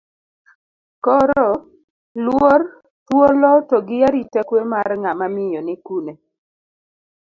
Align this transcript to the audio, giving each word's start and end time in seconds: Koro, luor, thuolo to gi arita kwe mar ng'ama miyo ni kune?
Koro, 1.07 1.43
luor, 2.25 2.59
thuolo 3.05 3.51
to 3.69 3.77
gi 3.87 3.97
arita 4.07 4.41
kwe 4.47 4.61
mar 4.73 4.87
ng'ama 5.01 5.25
miyo 5.35 5.59
ni 5.63 5.75
kune? 5.85 6.13